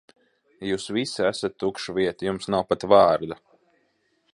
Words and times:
Jūs 0.69 0.87
visi 0.97 1.27
esat 1.33 1.57
tukša 1.65 1.95
vieta, 2.01 2.29
jums 2.31 2.53
nav 2.55 2.69
pat 2.73 2.91
vārda. 2.95 3.43